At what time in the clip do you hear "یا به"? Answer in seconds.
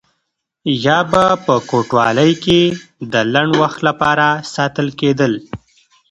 0.85-1.23